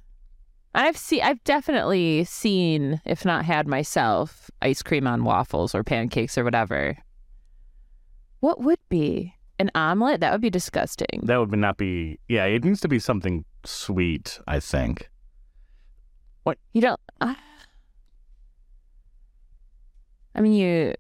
I've 0.76 0.98
seen. 0.98 1.24
I've 1.24 1.44
definitely 1.44 2.24
seen, 2.26 3.02
if 3.06 3.26
not 3.26 3.46
had 3.46 3.68
myself, 3.68 4.52
ice 4.62 4.84
cream 4.84 5.08
on 5.08 5.24
waffles 5.24 5.74
or 5.74 5.84
pancakes 5.84 6.38
or 6.38 6.44
whatever. 6.44 6.98
What 8.42 8.62
would 8.62 8.80
be 8.90 9.34
an 9.58 9.72
omelet? 9.74 10.20
That 10.20 10.32
would 10.34 10.42
be 10.42 10.50
disgusting. 10.50 11.22
That 11.24 11.38
would 11.38 11.52
not 11.58 11.78
be. 11.78 12.20
Yeah, 12.28 12.46
it 12.46 12.64
needs 12.64 12.82
to 12.82 12.88
be 12.88 13.00
something 13.00 13.46
sweet. 13.64 14.40
I 14.46 14.60
think. 14.60 15.10
What 16.44 16.60
you 16.74 16.82
don't. 16.82 17.00
Uh, 17.20 17.34
I 20.36 20.42
mean, 20.42 20.54
you 20.54 20.94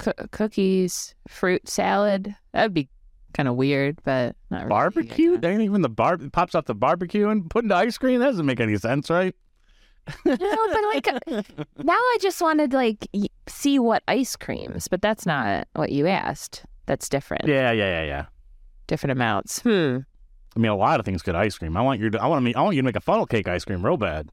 c- 0.00 0.12
cookies, 0.30 1.14
fruit 1.28 1.68
salad. 1.68 2.34
That'd 2.52 2.74
be 2.74 2.88
kind 3.34 3.48
of 3.48 3.56
weird, 3.56 3.98
but 4.04 4.34
not 4.50 4.60
really, 4.60 4.68
Barbecue? 4.70 5.38
Ain't 5.42 5.60
even 5.60 5.82
the 5.82 5.88
bar 5.88 6.18
pops 6.32 6.54
off 6.54 6.64
the 6.64 6.74
barbecue 6.74 7.28
and 7.28 7.48
put 7.50 7.64
into 7.64 7.74
ice 7.74 7.98
cream. 7.98 8.20
That 8.20 8.26
doesn't 8.26 8.46
make 8.46 8.60
any 8.60 8.76
sense, 8.76 9.10
right? 9.10 9.34
No, 10.24 10.36
but 10.36 10.82
like 10.94 11.08
now, 11.78 11.94
I 11.94 12.18
just 12.20 12.40
wanted 12.40 12.70
to 12.70 12.76
like 12.76 13.08
see 13.48 13.78
what 13.78 14.02
ice 14.08 14.36
creams, 14.36 14.88
but 14.88 15.02
that's 15.02 15.26
not 15.26 15.68
what 15.74 15.92
you 15.92 16.06
asked. 16.06 16.64
That's 16.86 17.08
different. 17.08 17.46
Yeah, 17.46 17.72
yeah, 17.72 18.00
yeah, 18.00 18.04
yeah. 18.04 18.26
Different 18.86 19.12
amounts. 19.12 19.60
Hmm. 19.60 19.98
I 20.56 20.58
mean, 20.58 20.70
a 20.70 20.76
lot 20.76 21.00
of 21.00 21.06
things 21.06 21.22
get 21.22 21.34
ice 21.34 21.58
cream. 21.58 21.76
I 21.76 21.82
want 21.82 22.00
you 22.00 22.08
to. 22.10 22.22
I 22.22 22.26
want 22.26 22.38
to. 22.38 22.44
Make, 22.44 22.56
I 22.56 22.62
want 22.62 22.76
you 22.76 22.82
to 22.82 22.86
make 22.86 22.96
a 22.96 23.00
funnel 23.00 23.26
cake 23.26 23.48
ice 23.48 23.64
cream 23.64 23.84
real 23.84 23.96
bad. 23.96 24.30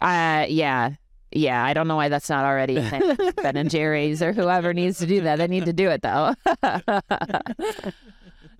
Uh, 0.00 0.46
yeah. 0.48 0.92
Yeah, 1.32 1.64
I 1.64 1.74
don't 1.74 1.88
know 1.88 1.96
why 1.96 2.08
that's 2.08 2.30
not 2.30 2.44
already 2.44 2.76
a 2.76 2.88
thing. 2.88 3.32
Ben 3.42 3.56
and 3.56 3.68
Jerry's 3.70 4.22
or 4.22 4.32
whoever 4.32 4.72
needs 4.72 4.98
to 4.98 5.06
do 5.06 5.20
that. 5.22 5.36
They 5.36 5.48
need 5.48 5.64
to 5.66 5.72
do 5.72 5.88
it 5.90 6.02
though. 6.02 6.34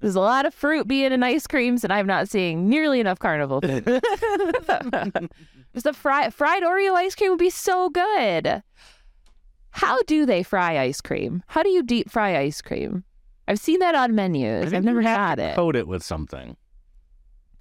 There's 0.00 0.14
a 0.14 0.20
lot 0.20 0.44
of 0.44 0.52
fruit 0.52 0.86
being 0.86 1.10
in 1.12 1.22
ice 1.22 1.46
creams, 1.46 1.82
and 1.82 1.92
I'm 1.92 2.06
not 2.06 2.28
seeing 2.28 2.68
nearly 2.68 3.00
enough 3.00 3.18
carnival. 3.18 3.60
the 3.60 4.00
fried 5.94 6.34
fried 6.34 6.62
Oreo 6.62 6.92
ice 6.94 7.14
cream 7.14 7.30
would 7.30 7.38
be 7.38 7.50
so 7.50 7.88
good. 7.88 8.62
How 9.70 10.02
do 10.02 10.26
they 10.26 10.42
fry 10.42 10.78
ice 10.78 11.00
cream? 11.00 11.42
How 11.46 11.62
do 11.62 11.70
you 11.70 11.82
deep 11.82 12.10
fry 12.10 12.36
ice 12.38 12.60
cream? 12.60 13.04
I've 13.48 13.58
seen 13.58 13.78
that 13.78 13.94
on 13.94 14.14
menus. 14.14 14.72
I've 14.72 14.84
never 14.84 15.02
had 15.02 15.38
it. 15.38 15.54
Coat 15.54 15.76
it 15.76 15.86
with 15.86 16.02
something. 16.02 16.56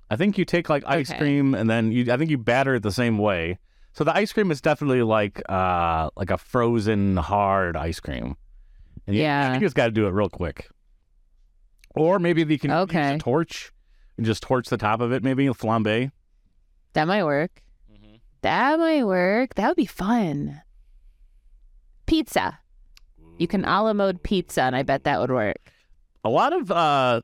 I 0.10 0.16
think 0.16 0.38
you 0.38 0.46
take 0.46 0.70
like 0.70 0.84
ice 0.86 1.10
Okay. 1.10 1.20
cream 1.20 1.54
and 1.54 1.70
then 1.70 1.92
you. 1.92 2.12
I 2.12 2.18
think 2.18 2.30
you 2.30 2.38
batter 2.38 2.76
it 2.76 2.84
the 2.84 2.92
same 2.92 3.18
way. 3.18 3.60
So 3.96 4.04
the 4.04 4.16
ice 4.16 4.34
cream 4.34 4.52
is 4.52 4.60
definitely 4.62 5.02
like 5.04 5.42
uh 5.50 6.10
like 6.18 6.30
a 6.30 6.38
frozen 6.38 7.16
hard 7.18 7.78
ice 7.78 8.00
cream. 8.00 8.36
And 9.08 9.16
you, 9.16 9.22
Yeah. 9.22 9.54
you 9.54 9.60
just 9.62 9.76
got 9.76 9.86
to 9.86 9.92
do 9.92 10.06
it 10.08 10.12
real 10.12 10.30
quick. 10.30 10.70
Or 11.96 12.20
maybe 12.20 12.42
you 12.44 12.60
can 12.60 12.72
use 12.72 12.80
Okay. 12.82 13.16
a 13.16 13.18
torch 13.20 13.72
and 14.18 14.26
just 14.26 14.44
torch 14.44 14.68
the 14.68 14.78
top 14.78 15.00
of 15.00 15.14
it. 15.14 15.24
Maybe 15.24 15.48
a 15.48 15.54
flambe. 15.54 16.12
That 16.94 17.08
might 17.08 17.24
work. 17.24 17.62
That 18.42 18.78
might 18.80 19.06
work. 19.06 19.56
That 19.56 19.68
would 19.70 19.78
be 19.78 19.86
fun. 19.86 20.62
Pizza. 22.06 22.60
You 23.38 23.48
can 23.48 23.66
a 23.66 23.84
la 23.84 23.94
mode 23.94 24.22
pizza, 24.24 24.62
and 24.64 24.76
I 24.76 24.84
bet 24.84 25.04
that 25.06 25.20
would 25.20 25.32
work. 25.32 25.72
A 26.24 26.30
lot 26.30 26.54
of 26.54 26.70
uh 26.72 27.22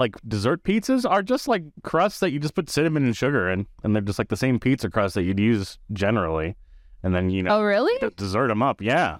like 0.00 0.16
dessert 0.26 0.64
pizzas 0.64 1.08
are 1.08 1.22
just 1.22 1.46
like 1.46 1.62
crusts 1.84 2.18
that 2.20 2.32
you 2.32 2.40
just 2.40 2.54
put 2.54 2.68
cinnamon 2.68 3.04
and 3.04 3.16
sugar 3.16 3.48
in, 3.50 3.66
and 3.84 3.94
they're 3.94 4.02
just 4.02 4.18
like 4.18 4.28
the 4.28 4.36
same 4.36 4.58
pizza 4.58 4.90
crust 4.90 5.14
that 5.14 5.22
you'd 5.22 5.38
use 5.38 5.78
generally. 5.92 6.56
And 7.02 7.14
then 7.14 7.30
you 7.30 7.42
know 7.42 7.58
Oh, 7.58 7.62
really? 7.62 7.96
d- 8.00 8.14
dessert 8.16 8.48
them 8.48 8.62
up. 8.62 8.80
Yeah. 8.82 9.18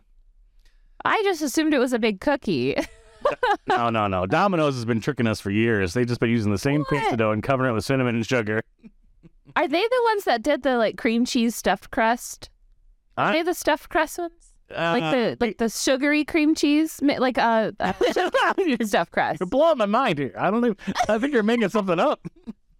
I 1.05 1.23
just 1.23 1.41
assumed 1.43 1.73
it 1.73 1.79
was 1.79 1.93
a 1.93 1.99
big 1.99 2.21
cookie. 2.21 2.75
No, 3.69 3.91
no, 3.91 4.07
no. 4.07 4.25
Domino's 4.25 4.75
has 4.77 4.87
been 4.87 5.01
tricking 5.03 5.27
us 5.27 5.41
for 5.41 5.51
years. 5.51 5.93
They've 5.93 6.07
just 6.07 6.21
been 6.21 6.31
using 6.31 6.51
the 6.53 6.59
same 6.59 6.87
pizza 6.87 7.19
dough 7.19 7.33
and 7.33 7.43
covering 7.43 7.71
it 7.71 7.75
with 7.75 7.85
cinnamon 7.85 8.15
and 8.17 8.27
sugar. 8.27 8.63
Are 9.57 9.69
they 9.69 9.83
the 9.83 10.03
ones 10.07 10.25
that 10.25 10.43
did 10.43 10.63
the 10.63 10.79
like 10.79 10.97
cream 10.97 11.27
cheese 11.27 11.55
stuffed 11.55 11.91
crust? 11.91 12.49
Are 13.19 13.27
I- 13.27 13.33
they 13.35 13.43
the 13.43 13.53
stuffed 13.55 13.91
crust 13.91 14.19
ones? 14.19 14.50
Uh, 14.71 14.97
Like 15.01 15.13
the 15.13 15.37
like 15.41 15.59
the 15.59 15.69
sugary 15.69 16.25
cream 16.25 16.55
cheese, 16.55 17.01
like 17.03 17.39
uh, 17.39 17.73
stuffed 18.83 19.11
crust. 19.13 19.41
You're 19.41 19.47
blowing 19.49 19.79
my 19.79 19.87
mind 19.87 20.19
here. 20.19 20.33
I 20.39 20.51
don't 20.51 20.65
even. 20.65 20.77
I 21.09 21.19
think 21.19 21.33
you're 21.33 21.43
making 21.43 21.69
something 21.71 21.99
up. 21.99 22.21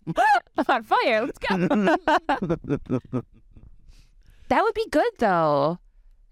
I'm 0.07 0.15
on 0.69 0.83
fire. 0.85 1.27
Let's 1.27 1.39
go. 1.39 1.57
That 4.49 4.63
would 4.63 4.75
be 4.75 4.87
good 4.91 5.11
though. 5.19 5.79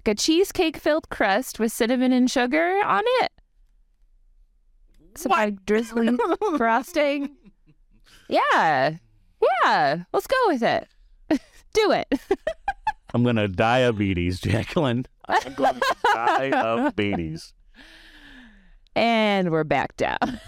Like 0.07 0.15
a 0.17 0.21
cheesecake 0.21 0.77
filled 0.77 1.09
crust 1.11 1.59
with 1.59 1.73
cinnamon 1.73 2.13
and 2.13 2.31
sugar 2.31 2.81
on 2.85 3.03
it. 3.21 3.33
Some 5.17 5.31
like 5.31 5.65
drizzling 5.67 6.19
frosting. 6.57 7.37
Yeah. 8.29 8.97
Yeah. 9.65 10.05
Let's 10.13 10.27
go 10.27 10.37
with 10.47 10.63
it. 10.63 10.89
Do 11.75 11.93
it. 11.93 12.13
I'm 13.15 13.23
gonna 13.25 13.49
diabetes, 13.49 14.41
Jaclyn. 14.41 15.07
I'm 15.29 15.55
gonna 15.55 15.81
diabetes. 16.03 17.53
and 18.97 19.51
we're 19.51 19.65
back 19.65 19.97
down. 19.97 20.19
no, 20.25 20.41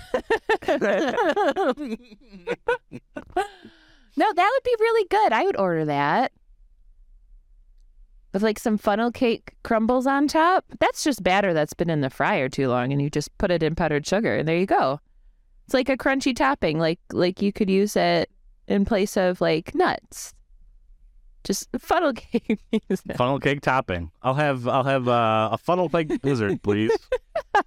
that 4.34 4.50
would 4.52 4.64
be 4.64 4.76
really 4.80 5.06
good. 5.08 5.32
I 5.32 5.44
would 5.44 5.56
order 5.58 5.84
that. 5.84 6.32
With 8.32 8.42
like 8.42 8.58
some 8.58 8.78
funnel 8.78 9.10
cake 9.10 9.54
crumbles 9.64 10.06
on 10.06 10.28
top. 10.28 10.64
That's 10.78 11.02
just 11.02 11.22
batter 11.22 11.52
that's 11.52 11.74
been 11.74 11.90
in 11.90 12.00
the 12.00 12.10
fryer 12.10 12.48
too 12.48 12.68
long 12.68 12.92
and 12.92 13.02
you 13.02 13.10
just 13.10 13.36
put 13.38 13.50
it 13.50 13.62
in 13.62 13.74
powdered 13.74 14.06
sugar 14.06 14.36
and 14.36 14.48
there 14.48 14.56
you 14.56 14.66
go. 14.66 15.00
It's 15.66 15.74
like 15.74 15.88
a 15.88 15.96
crunchy 15.96 16.34
topping, 16.34 16.78
like 16.78 17.00
like 17.12 17.42
you 17.42 17.52
could 17.52 17.70
use 17.70 17.96
it 17.96 18.30
in 18.66 18.84
place 18.84 19.16
of 19.16 19.40
like 19.40 19.74
nuts. 19.74 20.34
Just 21.44 21.68
funnel 21.78 22.12
cake. 22.12 22.60
Funnel 23.16 23.38
cake 23.40 23.60
topping. 23.62 24.10
I'll 24.22 24.34
have. 24.34 24.68
I'll 24.68 24.84
have 24.84 25.08
uh, 25.08 25.48
a 25.52 25.58
funnel 25.58 25.88
cake 25.88 26.20
blizzard, 26.22 26.62
please. 26.62 26.92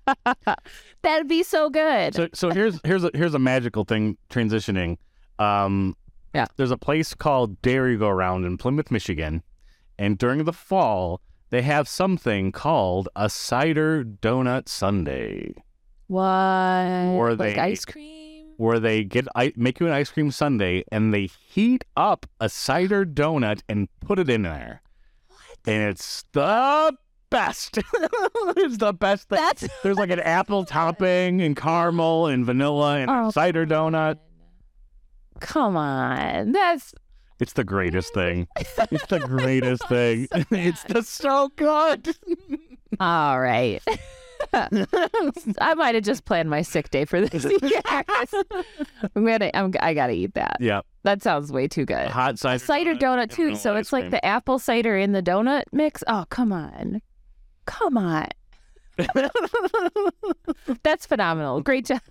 That'd 1.02 1.28
be 1.28 1.44
so 1.44 1.70
good. 1.70 2.14
So, 2.16 2.30
so 2.34 2.50
here's 2.52 2.80
here's 2.84 3.04
a 3.04 3.12
here's 3.14 3.34
a 3.34 3.40
magical 3.40 3.84
thing 3.84 4.18
transitioning. 4.30 4.98
Um, 5.40 5.96
Yeah. 6.34 6.46
There's 6.56 6.72
a 6.72 6.78
place 6.78 7.14
called 7.14 7.62
Dairy 7.62 7.98
Go 7.98 8.10
Round 8.10 8.46
in 8.46 8.58
Plymouth, 8.58 8.92
Michigan, 8.92 9.44
and 9.98 10.18
during 10.18 10.44
the 10.46 10.54
fall 10.54 11.22
they 11.50 11.62
have 11.62 11.88
something 11.88 12.52
called 12.52 13.10
a 13.16 13.30
cider 13.30 14.04
donut 14.04 14.68
sundae. 14.70 15.54
What? 16.08 16.22
Or 16.24 17.36
like 17.36 17.56
they- 17.56 17.60
ice 17.62 17.86
cream? 17.86 18.23
Where 18.58 18.80
they 18.80 19.04
get 19.04 19.28
I, 19.36 19.54
make 19.56 19.80
you 19.80 19.88
an 19.88 19.94
ice 19.94 20.12
cream 20.12 20.32
sundae 20.32 20.84
and 20.92 21.14
they 21.14 21.26
heat 21.28 21.84
up 21.98 22.26
a 22.40 22.50
cider 22.50 23.06
donut 23.06 23.62
and 23.70 23.88
put 24.02 24.20
it 24.20 24.30
in 24.30 24.44
there, 24.44 24.82
What? 25.28 25.40
and 25.74 25.84
it's 25.90 26.24
the 26.34 26.96
best. 27.30 27.80
it's 28.58 28.78
the 28.78 28.94
best 28.94 29.30
thing. 29.30 29.38
That's 29.40 29.68
There's 29.82 29.98
like 29.98 30.12
an 30.12 30.20
apple 30.40 30.66
topping 30.66 31.42
and 31.42 31.56
caramel 31.56 32.28
and 32.28 32.46
vanilla 32.46 32.98
and 33.00 33.10
Oh, 33.10 33.32
cider 33.32 33.66
donut. 33.66 34.20
Come 35.40 35.76
on. 35.76 36.52
That's 36.52 36.94
It's 37.40 37.54
the 37.54 37.64
greatest 37.64 38.14
thing. 38.14 38.48
It's 38.58 39.08
the 39.08 39.20
greatest 39.20 39.88
thing. 39.88 40.28
It's 40.52 40.84
just 40.86 41.10
so 41.10 41.50
good. 41.56 42.16
all 43.00 43.40
right. 43.40 43.82
I 45.62 45.74
might 45.76 45.96
have 45.96 46.04
just 46.04 46.26
planned 46.26 46.50
my 46.50 46.62
sick 46.62 46.90
day 46.90 47.06
for 47.06 47.22
this. 47.22 47.46
yes. 47.62 48.34
I'm 49.16 49.26
gonna. 49.26 49.52
I'm, 49.54 49.74
I 49.80 49.94
gotta 49.94 50.14
eat 50.14 50.34
that. 50.36 50.58
Yeah, 50.60 50.82
That 51.04 51.22
sounds 51.24 51.52
way 51.52 51.68
too 51.68 51.86
good. 51.86 52.08
hot 52.08 52.38
cider. 52.40 52.64
Cider 52.64 52.96
donut 52.96 53.22
and 53.24 53.32
too. 53.32 53.56
So 53.56 53.74
ice 53.76 53.82
it's 53.82 53.94
like 53.94 54.04
cream. 54.04 54.12
the 54.12 54.26
apple 54.26 54.60
cider 54.60 54.98
in 54.98 55.12
the 55.12 55.22
donut 55.24 55.64
mix. 55.72 56.04
Oh, 56.08 56.26
come 56.30 56.52
on, 56.52 57.02
come 57.66 57.98
on. 57.98 58.28
That's 60.84 61.06
phenomenal. 61.06 61.62
Great 61.62 61.86
job. 61.86 62.02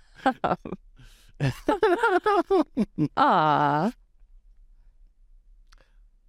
Ah, 3.17 3.91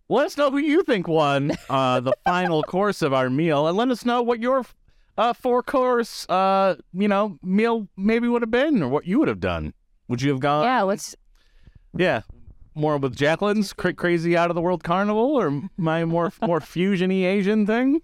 Let 0.09 0.27
us 0.27 0.37
know 0.37 0.51
who 0.51 0.59
you 0.59 0.83
think 0.83 1.09
won 1.09 1.53
uh, 1.69 2.01
the 2.01 2.13
final 2.25 2.63
course 2.63 3.03
of 3.03 3.13
our 3.13 3.31
meal, 3.31 3.67
and 3.67 3.77
let 3.77 3.89
us 3.91 4.05
know 4.05 4.23
what 4.23 4.41
your 4.41 4.65
uh, 5.17 5.33
four 5.33 5.63
course, 5.63 6.29
uh, 6.29 6.77
you 6.93 7.09
know, 7.09 7.39
meal 7.43 7.89
maybe 7.97 8.29
would 8.29 8.43
have 8.43 8.51
been, 8.51 8.83
or 8.83 8.89
what 8.89 9.07
you 9.07 9.19
would 9.19 9.29
have 9.29 9.41
done. 9.41 9.75
Would 10.09 10.23
you 10.23 10.31
have 10.31 10.41
gone? 10.41 10.65
yeah. 10.65 10.83
Let's. 10.83 11.17
Yeah. 11.97 12.23
More 12.75 12.97
with 12.99 13.17
Jaclyn's 13.17 13.73
cra- 13.73 13.95
crazy 13.95 14.37
out 14.37 14.51
of 14.51 14.57
the 14.57 14.61
world 14.61 14.83
carnival, 14.83 15.37
or 15.37 15.63
my 15.77 16.05
more 16.05 16.33
more 16.43 16.61
fusiony 16.61 17.25
Asian 17.25 17.67
thing. 17.67 18.01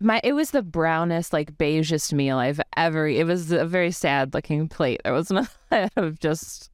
My 0.00 0.20
it 0.24 0.32
was 0.32 0.50
the 0.50 0.62
brownest, 0.62 1.32
like 1.32 1.56
beigest 1.58 2.12
meal 2.12 2.38
I've 2.38 2.60
ever. 2.76 3.06
It 3.06 3.26
was 3.26 3.52
a 3.52 3.64
very 3.64 3.90
sad 3.90 4.34
looking 4.34 4.68
plate. 4.68 5.00
There 5.04 5.12
was 5.12 5.30
not 5.30 5.48
of 5.96 6.18
just 6.18 6.71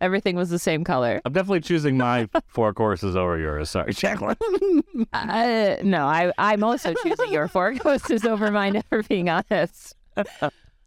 everything 0.00 0.36
was 0.36 0.50
the 0.50 0.58
same 0.58 0.84
color. 0.84 1.20
I'm 1.24 1.32
definitely 1.32 1.60
choosing 1.60 1.96
my 1.96 2.28
four 2.46 2.72
courses 2.74 3.16
over 3.16 3.38
yours. 3.38 3.70
Sorry, 3.70 3.92
Jaclyn. 3.92 4.36
Uh, 5.12 5.76
no, 5.84 6.06
I 6.06 6.32
I'm 6.38 6.64
also 6.64 6.92
choosing 7.04 7.32
your 7.32 7.46
four 7.46 7.72
courses 7.78 8.24
over 8.24 8.50
mine. 8.50 8.74
If 8.76 8.84
we're 8.90 9.04
being 9.04 9.28
honest, 9.28 9.94
I'll 10.16 10.24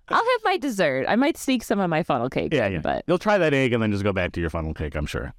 have 0.09 0.25
my 0.43 0.57
dessert. 0.57 1.05
I 1.07 1.15
might 1.15 1.37
sneak 1.37 1.63
some 1.63 1.79
of 1.79 1.89
my 1.89 2.03
funnel 2.03 2.29
cake. 2.29 2.53
yeah, 2.53 2.65
in, 2.65 2.73
yeah. 2.73 2.79
but 2.79 3.05
You'll 3.07 3.17
try 3.17 3.37
that 3.37 3.53
egg 3.53 3.71
and 3.71 3.81
then 3.81 3.91
just 3.91 4.03
go 4.03 4.11
back 4.11 4.33
to 4.33 4.41
your 4.41 4.49
funnel 4.49 4.73
cake. 4.73 4.95
I'm 4.95 5.05
sure. 5.05 5.33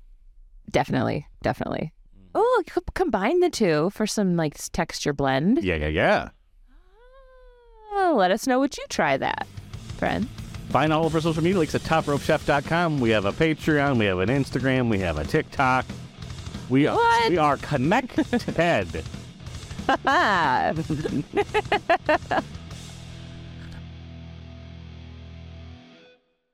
definitely, 0.70 1.26
definitely. 1.42 1.92
Oh, 2.34 2.62
c- 2.66 2.80
combine 2.94 3.40
the 3.40 3.50
two 3.50 3.90
for 3.90 4.06
some 4.06 4.36
like 4.36 4.56
texture 4.72 5.12
blend. 5.12 5.62
Yeah, 5.62 5.74
yeah, 5.74 5.88
yeah. 5.88 6.28
Oh, 7.92 8.14
let 8.16 8.30
us 8.30 8.46
know 8.46 8.58
what 8.58 8.78
you 8.78 8.84
try 8.88 9.18
that, 9.18 9.46
friend. 9.98 10.26
Find 10.72 10.90
all 10.90 11.04
of 11.04 11.14
our 11.14 11.20
social 11.20 11.42
media 11.42 11.58
links 11.58 11.74
at 11.74 11.82
topropechef.com. 11.82 12.98
We 12.98 13.10
have 13.10 13.26
a 13.26 13.32
Patreon, 13.32 13.98
we 13.98 14.06
have 14.06 14.20
an 14.20 14.30
Instagram, 14.30 14.88
we 14.88 15.00
have 15.00 15.18
a 15.18 15.24
TikTok. 15.24 15.84
We 16.70 16.86
are, 16.86 16.96
What? 16.96 17.30
we 17.30 17.36
are 17.36 17.58
connected. 17.58 18.26